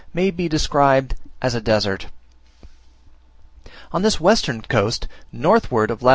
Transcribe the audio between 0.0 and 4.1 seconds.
may be described as a desert; on